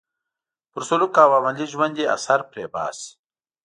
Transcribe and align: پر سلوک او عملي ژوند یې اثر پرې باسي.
پر 0.71 0.81
سلوک 0.87 1.13
او 1.23 1.31
عملي 1.39 1.65
ژوند 1.73 1.95
یې 2.01 2.05
اثر 2.15 2.39
پرې 2.49 2.65
باسي. 2.73 3.09